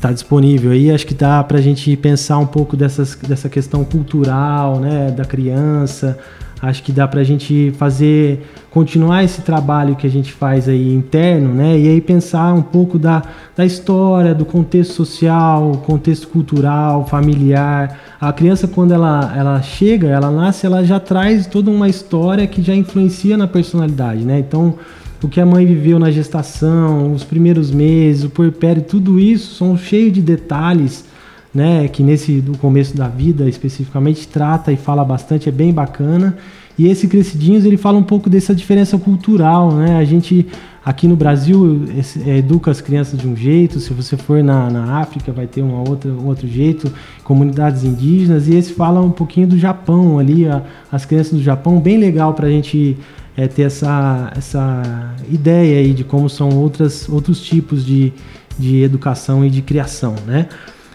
está 0.00 0.12
disponível 0.12 0.72
aí. 0.72 0.90
Acho 0.90 1.06
que 1.06 1.14
dá 1.14 1.44
para 1.44 1.58
a 1.58 1.60
gente 1.60 1.94
pensar 1.96 2.38
um 2.38 2.46
pouco 2.46 2.76
dessas, 2.76 3.14
dessa 3.14 3.48
questão 3.48 3.84
cultural, 3.84 4.80
né, 4.80 5.10
da 5.10 5.24
criança. 5.24 6.18
Acho 6.62 6.82
que 6.82 6.92
dá 6.92 7.08
para 7.08 7.20
a 7.20 7.24
gente 7.24 7.72
fazer, 7.78 8.46
continuar 8.70 9.24
esse 9.24 9.40
trabalho 9.40 9.96
que 9.96 10.06
a 10.06 10.10
gente 10.10 10.30
faz 10.30 10.68
aí 10.68 10.94
interno, 10.94 11.54
né, 11.54 11.78
e 11.78 11.88
aí 11.88 12.00
pensar 12.02 12.52
um 12.52 12.60
pouco 12.60 12.98
da, 12.98 13.22
da 13.56 13.64
história, 13.64 14.34
do 14.34 14.44
contexto 14.44 14.92
social, 14.92 15.82
contexto 15.86 16.28
cultural, 16.28 17.06
familiar. 17.06 17.98
A 18.20 18.30
criança, 18.30 18.68
quando 18.68 18.92
ela, 18.92 19.32
ela 19.34 19.62
chega, 19.62 20.08
ela 20.08 20.30
nasce, 20.30 20.66
ela 20.66 20.84
já 20.84 21.00
traz 21.00 21.46
toda 21.46 21.70
uma 21.70 21.88
história 21.88 22.46
que 22.46 22.60
já 22.60 22.74
influencia 22.74 23.38
na 23.38 23.46
personalidade, 23.46 24.22
né? 24.24 24.38
Então, 24.38 24.74
o 25.22 25.28
que 25.28 25.40
a 25.40 25.46
mãe 25.46 25.66
viveu 25.66 25.98
na 25.98 26.10
gestação, 26.10 27.12
os 27.12 27.24
primeiros 27.24 27.70
meses, 27.70 28.24
o 28.24 28.30
puerpério, 28.30 28.82
tudo 28.82 29.18
isso 29.18 29.54
são 29.54 29.76
cheios 29.76 30.12
de 30.12 30.22
detalhes, 30.22 31.04
né, 31.54 31.88
que 31.88 32.02
nesse 32.02 32.40
do 32.40 32.56
começo 32.58 32.96
da 32.96 33.08
vida 33.08 33.48
especificamente 33.48 34.26
trata 34.28 34.72
e 34.72 34.76
fala 34.76 35.04
bastante, 35.04 35.48
é 35.48 35.52
bem 35.52 35.72
bacana. 35.72 36.36
E 36.78 36.86
esse 36.86 37.08
Crescidinhos, 37.08 37.64
ele 37.64 37.76
fala 37.76 37.98
um 37.98 38.02
pouco 38.02 38.30
dessa 38.30 38.54
diferença 38.54 38.96
cultural, 38.96 39.70
né? 39.72 39.98
A 39.98 40.04
gente 40.04 40.46
aqui 40.82 41.06
no 41.06 41.14
Brasil 41.14 41.84
é, 42.26 42.38
educa 42.38 42.70
as 42.70 42.80
crianças 42.80 43.20
de 43.20 43.28
um 43.28 43.36
jeito, 43.36 43.78
se 43.80 43.92
você 43.92 44.16
for 44.16 44.42
na, 44.42 44.70
na 44.70 44.98
África 44.98 45.30
vai 45.30 45.46
ter 45.46 45.60
uma 45.60 45.86
outra, 45.86 46.10
um 46.10 46.26
outro 46.26 46.48
jeito, 46.48 46.90
comunidades 47.22 47.84
indígenas, 47.84 48.48
e 48.48 48.54
esse 48.54 48.72
fala 48.72 49.00
um 49.00 49.10
pouquinho 49.10 49.48
do 49.48 49.58
Japão 49.58 50.18
ali, 50.18 50.48
a, 50.48 50.62
as 50.90 51.04
crianças 51.04 51.32
do 51.32 51.42
Japão, 51.42 51.78
bem 51.78 51.98
legal 51.98 52.32
para 52.32 52.46
a 52.46 52.50
gente 52.50 52.96
é, 53.36 53.46
ter 53.46 53.62
essa, 53.62 54.32
essa 54.34 55.14
ideia 55.30 55.80
aí 55.80 55.92
de 55.92 56.02
como 56.02 56.30
são 56.30 56.48
outras, 56.48 57.08
outros 57.08 57.42
tipos 57.42 57.84
de, 57.84 58.10
de 58.58 58.82
educação 58.82 59.44
e 59.44 59.50
de 59.50 59.60
criação, 59.60 60.14
né? 60.26 60.48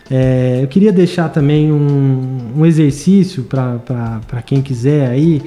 É, 0.09 0.59
eu 0.61 0.67
queria 0.67 0.91
deixar 0.91 1.29
também 1.29 1.71
um, 1.71 2.37
um 2.57 2.65
exercício 2.65 3.43
para 3.43 4.41
quem 4.45 4.61
quiser 4.61 5.07
aí, 5.07 5.41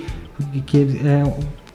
que 0.66 0.98
é 1.04 1.22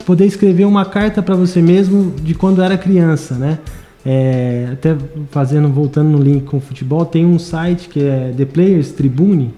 poder 0.04 0.26
escrever 0.26 0.64
uma 0.64 0.84
carta 0.84 1.22
para 1.22 1.34
você 1.34 1.62
mesmo 1.62 2.12
de 2.22 2.34
quando 2.34 2.62
era 2.62 2.76
criança, 2.76 3.34
né? 3.36 3.58
É, 4.06 4.68
até 4.70 4.94
fazendo, 5.30 5.68
voltando 5.70 6.10
no 6.10 6.22
link 6.22 6.44
com 6.44 6.58
o 6.58 6.60
futebol, 6.60 7.06
tem 7.06 7.24
um 7.24 7.38
site 7.38 7.88
que 7.88 8.00
é 8.02 8.34
The 8.36 8.44
Players 8.44 8.92
Tribune, 8.92 9.54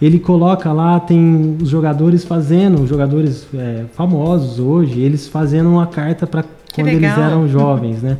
ele 0.00 0.20
coloca 0.20 0.72
lá, 0.72 1.00
tem 1.00 1.56
os 1.60 1.68
jogadores 1.68 2.24
fazendo, 2.24 2.82
os 2.82 2.88
jogadores 2.88 3.48
é, 3.52 3.86
famosos 3.94 4.60
hoje, 4.60 5.00
eles 5.00 5.26
fazendo 5.26 5.68
uma 5.68 5.88
carta 5.88 6.28
para 6.28 6.44
quando 6.72 6.88
eles 6.88 7.18
eram 7.18 7.48
jovens, 7.48 8.00
né? 8.00 8.18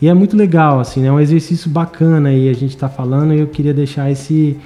E 0.00 0.08
é 0.08 0.14
muito 0.14 0.36
legal, 0.36 0.80
assim, 0.80 1.00
né? 1.00 1.08
É 1.08 1.12
um 1.12 1.20
exercício 1.20 1.70
bacana 1.70 2.28
aí 2.28 2.48
a 2.48 2.52
gente 2.52 2.74
está 2.74 2.88
falando 2.88 3.32
e 3.32 3.40
eu 3.40 3.46
queria 3.46 3.72
deixar 3.72 4.10
esse, 4.10 4.56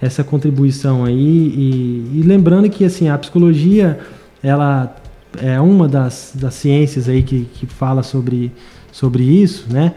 essa 0.00 0.24
contribuição 0.24 1.04
aí. 1.04 1.14
E, 1.14 2.18
e, 2.18 2.22
lembrando 2.24 2.68
que, 2.68 2.84
assim, 2.84 3.08
a 3.08 3.16
psicologia, 3.16 4.00
ela 4.42 4.96
é 5.40 5.60
uma 5.60 5.88
das, 5.88 6.32
das 6.34 6.54
ciências 6.54 7.08
aí 7.08 7.22
que, 7.22 7.46
que 7.54 7.66
fala 7.66 8.02
sobre, 8.02 8.50
sobre 8.90 9.22
isso, 9.22 9.66
né? 9.70 9.94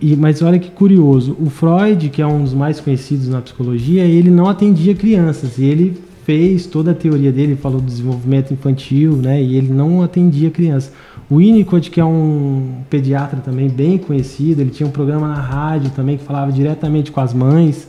E, 0.00 0.16
mas 0.16 0.40
olha 0.40 0.58
que 0.58 0.70
curioso, 0.70 1.36
o 1.38 1.50
Freud, 1.50 2.08
que 2.08 2.22
é 2.22 2.26
um 2.26 2.42
dos 2.42 2.54
mais 2.54 2.80
conhecidos 2.80 3.28
na 3.28 3.42
psicologia, 3.42 4.04
ele 4.04 4.30
não 4.30 4.48
atendia 4.48 4.94
crianças 4.94 5.58
e 5.58 5.64
ele 5.64 6.02
fez 6.24 6.64
toda 6.64 6.92
a 6.92 6.94
teoria 6.94 7.30
dele, 7.30 7.54
falou 7.54 7.80
do 7.80 7.86
desenvolvimento 7.86 8.52
infantil, 8.52 9.12
né? 9.12 9.42
E 9.42 9.56
ele 9.56 9.70
não 9.70 10.02
atendia 10.02 10.50
crianças. 10.50 10.90
O 11.30 11.36
Winnicott, 11.36 11.90
que 11.90 12.00
é 12.00 12.04
um 12.04 12.82
pediatra 12.90 13.40
também 13.40 13.68
bem 13.68 13.96
conhecido, 13.96 14.60
ele 14.60 14.70
tinha 14.70 14.86
um 14.86 14.92
programa 14.92 15.26
na 15.26 15.40
rádio 15.40 15.90
também 15.90 16.18
que 16.18 16.24
falava 16.24 16.52
diretamente 16.52 17.10
com 17.10 17.20
as 17.20 17.32
mães. 17.32 17.88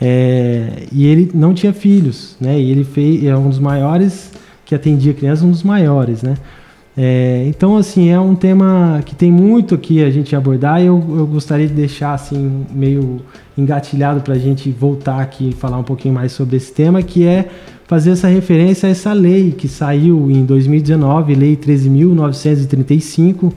É, 0.00 0.86
e 0.92 1.06
ele 1.06 1.30
não 1.32 1.54
tinha 1.54 1.72
filhos, 1.72 2.36
né? 2.40 2.58
E 2.60 2.70
ele 2.70 2.84
fez, 2.84 3.24
é 3.24 3.36
um 3.36 3.48
dos 3.48 3.58
maiores 3.58 4.30
que 4.64 4.74
atendia 4.74 5.14
crianças, 5.14 5.42
um 5.42 5.50
dos 5.50 5.62
maiores, 5.62 6.22
né? 6.22 6.34
É, 6.98 7.44
então, 7.46 7.76
assim, 7.76 8.08
é 8.08 8.18
um 8.18 8.34
tema 8.34 9.02
que 9.04 9.14
tem 9.14 9.30
muito 9.30 9.74
aqui 9.74 10.02
a 10.02 10.10
gente 10.10 10.34
abordar 10.34 10.80
e 10.82 10.86
eu, 10.86 11.04
eu 11.10 11.26
gostaria 11.26 11.66
de 11.66 11.74
deixar, 11.74 12.14
assim, 12.14 12.64
meio 12.70 13.20
engatilhado 13.56 14.22
para 14.22 14.34
a 14.34 14.38
gente 14.38 14.70
voltar 14.70 15.20
aqui 15.20 15.50
e 15.50 15.52
falar 15.52 15.78
um 15.78 15.82
pouquinho 15.82 16.14
mais 16.14 16.32
sobre 16.32 16.56
esse 16.56 16.72
tema, 16.72 17.02
que 17.02 17.26
é 17.26 17.48
fazer 17.86 18.10
essa 18.10 18.28
referência 18.28 18.88
a 18.88 18.90
essa 18.90 19.12
lei 19.12 19.52
que 19.52 19.68
saiu 19.68 20.30
em 20.30 20.44
2019, 20.44 21.34
Lei 21.34 21.56
13.935, 21.56 23.52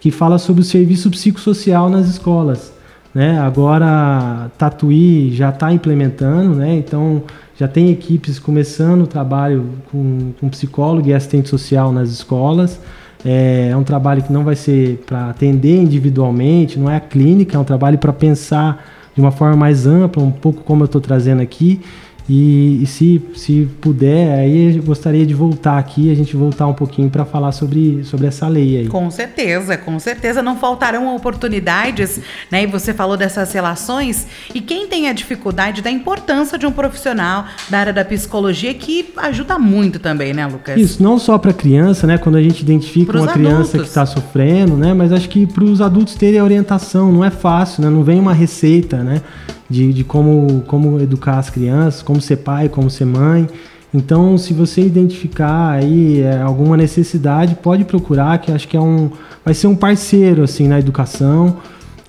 que 0.00 0.10
fala 0.10 0.38
sobre 0.38 0.62
o 0.62 0.64
serviço 0.64 1.10
psicossocial 1.10 1.88
nas 1.88 2.08
escolas. 2.08 2.72
Né? 3.14 3.38
Agora, 3.38 4.50
Tatuí 4.58 5.32
já 5.32 5.50
está 5.50 5.72
implementando, 5.72 6.54
né? 6.56 6.74
então 6.74 7.22
já 7.56 7.68
tem 7.68 7.90
equipes 7.90 8.38
começando 8.38 9.02
o 9.02 9.06
trabalho 9.06 9.66
com, 9.90 10.32
com 10.40 10.48
psicólogo 10.48 11.08
e 11.08 11.14
assistente 11.14 11.48
social 11.48 11.92
nas 11.92 12.10
escolas. 12.10 12.80
É, 13.24 13.68
é 13.70 13.76
um 13.76 13.84
trabalho 13.84 14.22
que 14.22 14.32
não 14.32 14.44
vai 14.44 14.56
ser 14.56 15.02
para 15.06 15.30
atender 15.30 15.80
individualmente, 15.80 16.78
não 16.78 16.90
é 16.90 16.96
a 16.96 17.00
clínica, 17.00 17.56
é 17.56 17.60
um 17.60 17.64
trabalho 17.64 17.96
para 17.98 18.12
pensar 18.12 18.84
de 19.14 19.20
uma 19.20 19.30
forma 19.30 19.56
mais 19.56 19.86
ampla, 19.86 20.22
um 20.22 20.32
pouco 20.32 20.62
como 20.62 20.82
eu 20.82 20.86
estou 20.86 21.00
trazendo 21.00 21.40
aqui, 21.40 21.80
e, 22.28 22.82
e, 22.82 22.86
se, 22.86 23.22
se 23.34 23.68
puder, 23.82 24.38
aí 24.38 24.76
eu 24.76 24.82
gostaria 24.82 25.26
de 25.26 25.34
voltar 25.34 25.78
aqui, 25.78 26.10
a 26.10 26.14
gente 26.14 26.34
voltar 26.34 26.66
um 26.66 26.72
pouquinho 26.72 27.10
para 27.10 27.24
falar 27.24 27.52
sobre, 27.52 28.02
sobre 28.04 28.26
essa 28.26 28.48
lei 28.48 28.78
aí. 28.78 28.88
Com 28.88 29.10
certeza, 29.10 29.76
com 29.76 29.98
certeza 29.98 30.42
não 30.42 30.56
faltarão 30.56 31.14
oportunidades, 31.14 32.20
né? 32.50 32.62
E 32.62 32.66
você 32.66 32.94
falou 32.94 33.16
dessas 33.16 33.52
relações, 33.52 34.26
e 34.54 34.60
quem 34.62 34.86
tem 34.86 35.08
a 35.08 35.12
dificuldade 35.12 35.82
da 35.82 35.90
importância 35.90 36.56
de 36.56 36.64
um 36.66 36.72
profissional 36.72 37.44
da 37.68 37.78
área 37.78 37.92
da 37.92 38.04
psicologia 38.04 38.72
que 38.72 39.12
ajuda 39.18 39.58
muito 39.58 39.98
também, 39.98 40.32
né, 40.32 40.46
Lucas? 40.46 40.80
Isso, 40.80 41.02
não 41.02 41.18
só 41.18 41.36
para 41.36 41.52
criança, 41.52 42.06
né? 42.06 42.16
Quando 42.16 42.36
a 42.36 42.42
gente 42.42 42.62
identifica 42.62 43.12
Pros 43.12 43.22
uma 43.22 43.32
criança 43.32 43.76
adultos. 43.76 43.80
que 43.82 43.86
está 43.88 44.06
sofrendo, 44.06 44.76
né? 44.76 44.94
Mas 44.94 45.12
acho 45.12 45.28
que 45.28 45.46
para 45.46 45.64
os 45.64 45.82
adultos 45.82 46.14
terem 46.14 46.40
a 46.40 46.44
orientação, 46.44 47.12
não 47.12 47.22
é 47.22 47.30
fácil, 47.30 47.82
né? 47.82 47.90
Não 47.90 48.02
vem 48.02 48.18
uma 48.18 48.32
receita, 48.32 49.02
né? 49.02 49.20
De, 49.74 49.92
de 49.92 50.04
como, 50.04 50.62
como 50.68 51.00
educar 51.00 51.38
as 51.38 51.50
crianças, 51.50 52.00
como 52.00 52.20
ser 52.20 52.36
pai, 52.36 52.68
como 52.68 52.88
ser 52.88 53.04
mãe. 53.04 53.48
Então, 53.92 54.38
se 54.38 54.54
você 54.54 54.80
identificar 54.80 55.70
aí 55.70 56.20
é, 56.20 56.40
alguma 56.40 56.76
necessidade, 56.76 57.56
pode 57.56 57.84
procurar, 57.84 58.38
que 58.38 58.52
acho 58.52 58.68
que 58.68 58.76
é 58.76 58.80
um, 58.80 59.10
vai 59.44 59.52
ser 59.52 59.66
um 59.66 59.74
parceiro 59.74 60.44
assim 60.44 60.68
na 60.68 60.78
educação. 60.78 61.56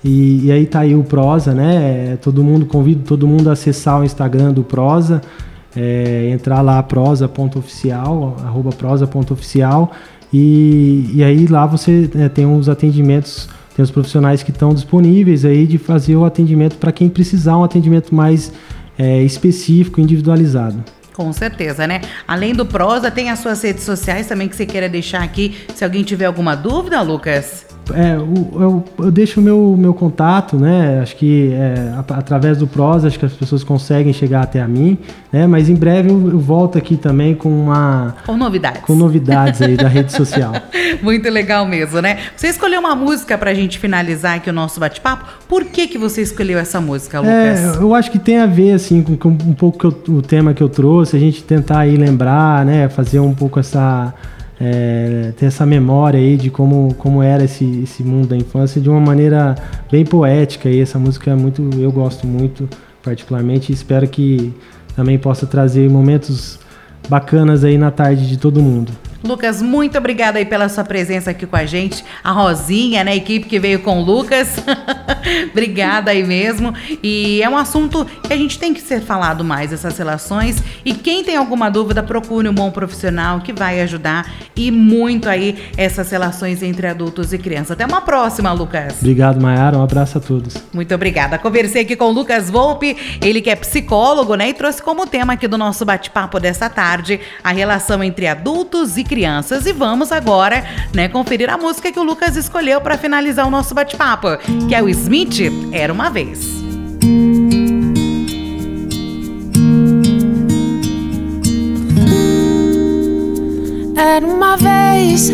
E, 0.04 0.46
e 0.46 0.52
aí 0.52 0.66
tá 0.66 0.80
aí 0.80 0.94
o 0.94 1.02
Prosa, 1.02 1.52
né? 1.52 2.12
É, 2.12 2.16
todo 2.16 2.44
mundo 2.44 2.66
convido 2.66 3.02
todo 3.02 3.26
mundo 3.26 3.50
a 3.50 3.54
acessar 3.54 4.00
o 4.00 4.04
Instagram 4.04 4.52
do 4.52 4.62
Prosa, 4.62 5.20
é, 5.74 6.30
entrar 6.30 6.60
lá 6.60 6.80
prosa.oficial, 6.82 8.36
arroba 8.44 8.70
prosa.oficial 8.70 9.92
e, 10.32 11.10
e 11.14 11.24
aí 11.24 11.46
lá 11.46 11.66
você 11.66 12.08
é, 12.16 12.28
tem 12.28 12.46
uns 12.46 12.68
atendimentos 12.68 13.48
tem 13.76 13.82
os 13.82 13.90
profissionais 13.90 14.42
que 14.42 14.50
estão 14.50 14.72
disponíveis 14.72 15.44
aí 15.44 15.66
de 15.66 15.76
fazer 15.76 16.16
o 16.16 16.24
atendimento 16.24 16.78
para 16.78 16.90
quem 16.90 17.10
precisar, 17.10 17.58
um 17.58 17.62
atendimento 17.64 18.14
mais 18.14 18.50
é, 18.98 19.22
específico, 19.22 20.00
individualizado. 20.00 20.82
Com 21.12 21.30
certeza, 21.30 21.86
né? 21.86 22.00
Além 22.26 22.54
do 22.54 22.64
Prosa, 22.64 23.10
tem 23.10 23.28
as 23.28 23.38
suas 23.38 23.62
redes 23.62 23.84
sociais 23.84 24.26
também 24.26 24.48
que 24.48 24.56
você 24.56 24.64
queira 24.64 24.88
deixar 24.88 25.22
aqui, 25.22 25.54
se 25.74 25.84
alguém 25.84 26.02
tiver 26.02 26.24
alguma 26.24 26.54
dúvida, 26.54 27.02
Lucas? 27.02 27.75
É, 27.94 28.16
eu, 28.16 28.84
eu 28.98 29.10
deixo 29.10 29.40
o 29.40 29.42
meu, 29.42 29.76
meu 29.78 29.94
contato, 29.94 30.56
né? 30.56 31.00
Acho 31.00 31.16
que 31.16 31.52
é, 31.52 31.92
através 32.10 32.58
do 32.58 32.66
Prosa, 32.66 33.06
acho 33.06 33.18
que 33.18 33.24
as 33.24 33.32
pessoas 33.32 33.62
conseguem 33.62 34.12
chegar 34.12 34.42
até 34.42 34.60
a 34.60 34.66
mim, 34.66 34.98
né? 35.32 35.46
Mas 35.46 35.68
em 35.68 35.74
breve 35.74 36.10
eu, 36.10 36.30
eu 36.30 36.38
volto 36.38 36.76
aqui 36.76 36.96
também 36.96 37.34
com 37.34 37.48
uma... 37.48 38.16
Com 38.26 38.36
novidades. 38.36 38.82
Com 38.82 38.94
novidades 38.94 39.62
aí 39.62 39.76
da 39.76 39.88
rede 39.88 40.12
social. 40.12 40.52
Muito 41.02 41.28
legal 41.28 41.66
mesmo, 41.66 42.00
né? 42.00 42.18
Você 42.36 42.48
escolheu 42.48 42.80
uma 42.80 42.94
música 42.94 43.38
pra 43.38 43.54
gente 43.54 43.78
finalizar 43.78 44.36
aqui 44.36 44.50
o 44.50 44.52
nosso 44.52 44.80
bate-papo. 44.80 45.26
Por 45.48 45.64
que 45.64 45.86
que 45.86 45.98
você 45.98 46.22
escolheu 46.22 46.58
essa 46.58 46.80
música, 46.80 47.20
Lucas? 47.20 47.34
É, 47.34 47.76
eu 47.80 47.94
acho 47.94 48.10
que 48.10 48.18
tem 48.18 48.38
a 48.38 48.46
ver, 48.46 48.72
assim, 48.72 49.02
com, 49.02 49.16
com 49.16 49.28
um 49.28 49.54
pouco 49.54 49.86
eu, 49.86 50.14
o 50.14 50.22
tema 50.22 50.52
que 50.52 50.62
eu 50.62 50.68
trouxe, 50.68 51.16
a 51.16 51.20
gente 51.20 51.42
tentar 51.44 51.80
aí 51.80 51.96
lembrar, 51.96 52.64
né? 52.64 52.88
Fazer 52.88 53.20
um 53.20 53.34
pouco 53.34 53.60
essa 53.60 54.12
é, 54.60 55.32
ter 55.36 55.46
essa 55.46 55.66
memória 55.66 56.18
aí 56.18 56.36
de 56.36 56.50
como, 56.50 56.94
como 56.94 57.22
era 57.22 57.44
esse, 57.44 57.64
esse 57.82 58.02
mundo 58.02 58.28
da 58.28 58.36
infância 58.36 58.80
de 58.80 58.88
uma 58.88 59.00
maneira 59.00 59.54
bem 59.90 60.04
poética. 60.04 60.68
E 60.68 60.80
essa 60.80 60.98
música 60.98 61.30
é 61.30 61.34
muito, 61.34 61.68
eu 61.78 61.92
gosto 61.92 62.26
muito, 62.26 62.68
particularmente, 63.02 63.72
espero 63.72 64.08
que 64.08 64.54
também 64.94 65.18
possa 65.18 65.46
trazer 65.46 65.88
momentos 65.90 66.58
bacanas 67.08 67.64
aí 67.64 67.76
na 67.76 67.90
tarde 67.90 68.28
de 68.28 68.38
todo 68.38 68.62
mundo. 68.62 68.92
Lucas, 69.26 69.60
muito 69.60 69.98
obrigada 69.98 70.38
aí 70.38 70.44
pela 70.44 70.68
sua 70.68 70.84
presença 70.84 71.30
aqui 71.30 71.46
com 71.46 71.56
a 71.56 71.66
gente. 71.66 72.04
A 72.22 72.30
Rosinha, 72.30 73.04
né, 73.04 73.12
a 73.12 73.16
equipe 73.16 73.46
que 73.46 73.58
veio 73.58 73.80
com 73.80 74.00
o 74.00 74.04
Lucas. 74.04 74.56
obrigada 75.50 76.10
aí 76.10 76.24
mesmo. 76.24 76.72
E 77.02 77.42
é 77.42 77.48
um 77.48 77.56
assunto 77.56 78.06
que 78.22 78.32
a 78.32 78.36
gente 78.36 78.58
tem 78.58 78.72
que 78.72 78.80
ser 78.80 79.00
falado 79.00 79.44
mais, 79.44 79.72
essas 79.72 79.98
relações. 79.98 80.62
E 80.84 80.94
quem 80.94 81.24
tem 81.24 81.36
alguma 81.36 81.70
dúvida, 81.70 82.02
procure 82.02 82.48
um 82.48 82.54
bom 82.54 82.70
profissional 82.70 83.40
que 83.40 83.52
vai 83.52 83.80
ajudar 83.82 84.32
e 84.54 84.70
muito 84.70 85.28
aí 85.28 85.70
essas 85.76 86.10
relações 86.10 86.62
entre 86.62 86.86
adultos 86.86 87.32
e 87.32 87.38
crianças. 87.38 87.72
Até 87.72 87.84
uma 87.86 88.00
próxima, 88.00 88.52
Lucas. 88.52 88.96
Obrigado, 89.00 89.40
Mayara. 89.40 89.78
Um 89.78 89.82
abraço 89.82 90.18
a 90.18 90.20
todos. 90.20 90.56
Muito 90.72 90.94
obrigada. 90.94 91.38
Conversei 91.38 91.82
aqui 91.82 91.96
com 91.96 92.06
o 92.06 92.12
Lucas 92.12 92.48
Volpe, 92.48 92.96
ele 93.20 93.40
que 93.40 93.50
é 93.50 93.56
psicólogo, 93.56 94.34
né, 94.34 94.50
e 94.50 94.54
trouxe 94.54 94.82
como 94.82 95.06
tema 95.06 95.34
aqui 95.34 95.48
do 95.48 95.58
nosso 95.58 95.84
bate-papo 95.84 96.38
dessa 96.38 96.70
tarde 96.70 97.20
a 97.42 97.50
relação 97.50 98.02
entre 98.02 98.26
adultos 98.26 98.96
e 98.96 99.04
crianças. 99.16 99.64
E 99.64 99.72
vamos 99.72 100.12
agora, 100.12 100.62
né, 100.92 101.08
conferir 101.08 101.48
a 101.48 101.56
música 101.56 101.90
que 101.90 101.98
o 101.98 102.02
Lucas 102.02 102.36
escolheu 102.36 102.82
para 102.82 102.98
finalizar 102.98 103.46
o 103.46 103.50
nosso 103.50 103.74
bate-papo, 103.74 104.28
que 104.68 104.74
é 104.74 104.82
o 104.82 104.90
Smith 104.90 105.40
Era 105.72 105.90
uma 105.90 106.10
vez. 106.10 106.46
Era 113.96 114.26
uma 114.26 114.56
vez 114.58 115.30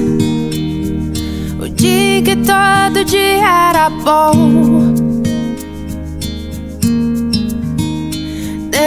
o 1.58 1.68
dia 1.68 2.22
que 2.22 2.36
todo 2.36 3.04
dia 3.04 3.70
era 3.70 3.90
bom. 3.90 4.81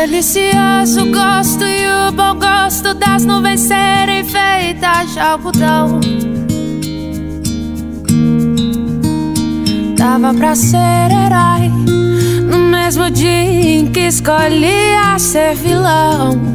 Delicioso 0.05 1.03
gosto 1.11 1.63
e 1.63 1.87
o 1.87 2.11
bom 2.11 2.35
gosto 2.35 2.93
das 2.93 3.25
nuvens 3.25 3.61
serem 3.61 4.23
feitas 4.23 5.11
de 5.11 5.19
algodão. 5.19 5.99
Dava 9.97 10.31
pra 10.31 10.55
ser 10.55 10.77
herói 10.77 11.69
no 12.47 12.59
mesmo 12.69 13.09
dia 13.09 13.79
em 13.79 13.91
que 13.91 14.01
escolhia 14.01 15.17
ser 15.17 15.55
vilão. 15.55 16.53